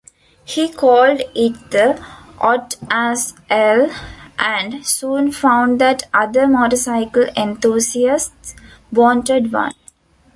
[0.43, 2.03] He called it the
[2.39, 3.91] "Ot-as-Ell",
[4.39, 8.55] and soon found that other motorcycle enthusiasts
[8.91, 9.73] wanted one.